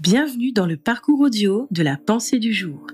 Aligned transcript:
Bienvenue 0.00 0.50
dans 0.50 0.66
le 0.66 0.76
parcours 0.76 1.20
audio 1.20 1.68
de 1.70 1.84
la 1.84 1.96
pensée 1.96 2.40
du 2.40 2.52
jour. 2.52 2.84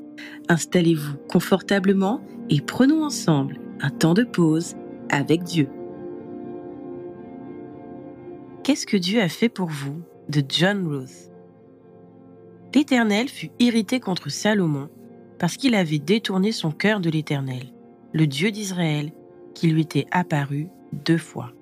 Installez-vous 0.50 1.16
confortablement 1.30 2.20
et 2.50 2.60
prenons 2.60 3.04
ensemble 3.04 3.58
un 3.80 3.88
temps 3.88 4.12
de 4.12 4.22
pause 4.22 4.76
avec 5.08 5.42
Dieu. 5.42 5.66
Qu'est-ce 8.62 8.86
que 8.86 8.98
Dieu 8.98 9.22
a 9.22 9.30
fait 9.30 9.48
pour 9.48 9.68
vous 9.68 10.02
de 10.28 10.42
John 10.46 10.86
Ruth 10.86 11.32
L'Éternel 12.74 13.28
fut 13.28 13.50
irrité 13.58 13.98
contre 13.98 14.28
Salomon 14.28 14.90
parce 15.38 15.56
qu'il 15.56 15.74
avait 15.74 15.98
détourné 15.98 16.52
son 16.52 16.70
cœur 16.70 17.00
de 17.00 17.08
l'Éternel, 17.08 17.72
le 18.12 18.26
Dieu 18.26 18.50
d'Israël, 18.50 19.10
qui 19.54 19.68
lui 19.68 19.80
était 19.80 20.06
apparu 20.10 20.68
deux 20.92 21.18
fois. 21.18 21.54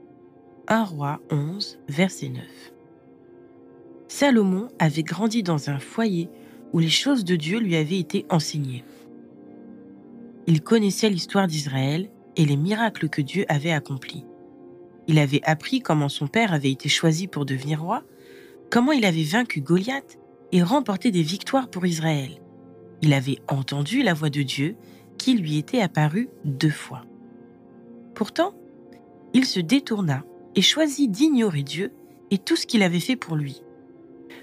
1 0.67 0.83
roi 0.83 1.21
11, 1.31 1.79
verset 1.89 2.29
9. 2.29 2.43
Salomon 4.09 4.69
avait 4.79 5.03
grandi 5.03 5.43
dans 5.43 5.69
un 5.69 5.79
foyer 5.79 6.31
où 6.73 6.79
les 6.79 6.89
choses 6.89 7.25
de 7.25 7.37
Dieu 7.37 7.59
lui 7.59 7.77
avaient 7.77 7.99
été 7.99 8.25
enseignées. 8.31 8.83
Il 10.47 10.63
connaissait 10.63 11.11
l'histoire 11.11 11.47
d'Israël 11.47 12.09
et 12.37 12.47
les 12.47 12.57
miracles 12.57 13.11
que 13.11 13.21
Dieu 13.21 13.45
avait 13.49 13.71
accomplis. 13.71 14.25
Il 15.07 15.19
avait 15.19 15.43
appris 15.45 15.81
comment 15.81 16.09
son 16.09 16.27
père 16.27 16.55
avait 16.55 16.71
été 16.71 16.89
choisi 16.89 17.27
pour 17.27 17.45
devenir 17.45 17.83
roi, 17.83 18.03
comment 18.71 18.93
il 18.93 19.05
avait 19.05 19.23
vaincu 19.23 19.61
Goliath 19.61 20.19
et 20.53 20.63
remporté 20.63 21.11
des 21.11 21.23
victoires 21.23 21.69
pour 21.69 21.85
Israël. 21.85 22.41
Il 23.03 23.13
avait 23.13 23.39
entendu 23.47 24.03
la 24.03 24.15
voix 24.15 24.31
de 24.31 24.43
Dieu 24.43 24.77
qui 25.19 25.35
lui 25.35 25.59
était 25.59 25.83
apparue 25.83 26.31
deux 26.45 26.71
fois. 26.71 27.03
Pourtant, 28.15 28.55
il 29.35 29.45
se 29.45 29.61
détourna 29.61 30.25
et 30.55 30.63
choisit 30.63 31.11
d'ignorer 31.11 31.63
Dieu 31.63 31.93
et 32.31 32.39
tout 32.39 32.57
ce 32.57 32.67
qu'il 32.67 32.83
avait 32.83 33.01
fait 33.01 33.17
pour 33.17 33.37
lui. 33.37 33.63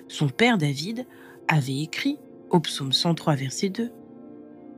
Son 0.08 0.30
père 0.30 0.58
David 0.58 1.05
avait 1.48 1.82
écrit 1.82 2.18
au 2.50 2.59
psaume 2.59 2.94
103 2.94 3.36
verset 3.36 3.70
2 3.70 3.91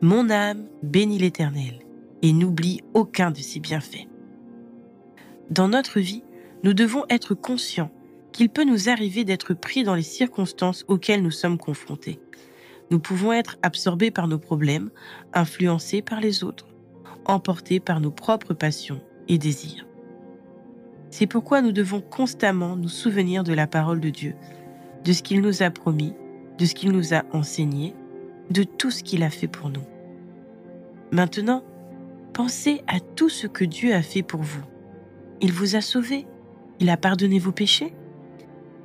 Mon 0.02 0.30
âme 0.30 0.68
bénit 0.84 1.18
l'Éternel 1.18 1.80
et 2.22 2.34
n'oublie 2.34 2.82
aucun 2.94 3.32
de 3.32 3.38
ses 3.38 3.60
bienfaits. 3.60 4.08
Dans 5.50 5.68
notre 5.68 6.00
vie, 6.00 6.24
nous 6.64 6.74
devons 6.74 7.06
être 7.10 7.34
conscients 7.34 7.92
qu'il 8.32 8.50
peut 8.50 8.64
nous 8.64 8.90
arriver 8.90 9.26
d'être 9.26 9.54
pris 9.54 9.84
dans 9.84 9.96
les 9.96 10.02
circonstances 10.02 10.86
auxquelles 10.88 11.24
nous 11.24 11.32
sommes 11.32 11.58
confrontés. 11.58 12.20
Nous 12.90 13.00
pouvons 13.00 13.34
être 13.34 13.58
absorbés 13.62 14.12
par 14.12 14.28
nos 14.28 14.40
problèmes, 14.40 14.92
influencés 15.34 16.02
par 16.02 16.22
les 16.22 16.44
autres, 16.44 16.68
emportés 17.26 17.80
par 17.80 18.00
nos 18.00 18.12
propres 18.12 18.54
passions 18.54 19.02
et 19.28 19.38
désirs. 19.38 19.86
C'est 21.10 21.28
pourquoi 21.28 21.62
nous 21.62 21.72
devons 21.72 22.02
constamment 22.02 22.76
nous 22.76 22.90
souvenir 22.90 23.44
de 23.44 23.54
la 23.54 23.68
parole 23.68 24.00
de 24.00 24.10
Dieu, 24.10 24.36
de 25.08 25.14
ce 25.14 25.24
qu'il 25.24 25.40
nous 25.40 25.64
a 25.64 25.70
promis, 25.70 26.14
de 26.58 26.66
ce 26.66 26.76
qu'il 26.76 26.92
nous 26.92 27.14
a 27.14 27.24
enseigné, 27.32 27.96
de 28.52 28.64
tout 28.64 28.92
ce 28.92 29.04
qu'il 29.04 29.24
a 29.24 29.30
fait 29.30 29.48
pour 29.48 29.70
nous. 29.70 29.86
Maintenant, 31.14 31.64
pensez 32.34 32.82
à 32.88 33.00
tout 33.00 33.30
ce 33.30 33.48
que 33.48 33.64
Dieu 33.64 33.94
a 33.94 34.02
fait 34.02 34.22
pour 34.22 34.42
vous. 34.42 34.64
Il 35.40 35.54
vous 35.54 35.78
a 35.78 35.82
sauvé, 35.82 36.28
il 36.82 36.90
a 36.90 36.98
pardonné 36.98 37.40
vos 37.40 37.54
péchés, 37.54 37.94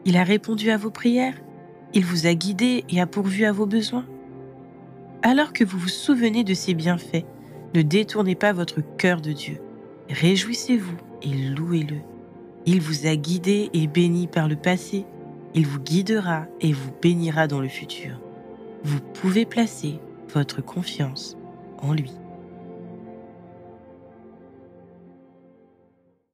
il 0.05 0.17
a 0.17 0.23
répondu 0.23 0.71
à 0.71 0.77
vos 0.77 0.93
prières, 0.93 1.35
il 1.93 2.05
vous 2.05 2.29
a 2.29 2.35
guidé 2.35 2.85
et 2.89 3.01
a 3.01 3.07
pourvu 3.09 3.45
à 3.45 3.51
vos 3.51 3.67
besoins. 3.67 4.07
Alors 5.25 5.53
que 5.53 5.65
vous 5.65 5.79
vous 5.79 5.89
souvenez 5.89 6.45
de 6.45 6.55
ses 6.55 6.75
bienfaits, 6.75 7.27
ne 7.75 7.83
détournez 7.83 8.37
pas 8.37 8.53
votre 8.53 8.81
cœur 8.97 9.21
de 9.21 9.33
Dieu. 9.33 9.61
Réjouissez-vous 10.09 10.97
et 11.23 11.35
louez-le. 11.51 11.97
Il 12.65 12.81
vous 12.81 13.09
a 13.09 13.17
guidé 13.17 13.71
et 13.73 13.89
béni 13.89 14.29
par 14.29 14.47
le 14.47 14.55
passé. 14.55 15.05
Il 15.55 15.67
vous 15.67 15.81
guidera 15.81 16.47
et 16.61 16.73
vous 16.73 16.93
bénira 17.03 17.47
dans 17.47 17.61
le 17.61 17.69
futur. 17.69 18.19
Vous 18.85 19.01
pouvez 19.01 19.45
placer 19.45 20.01
votre 20.33 20.63
confiance 20.63 21.37
en 21.79 21.93
lui. 21.93 22.13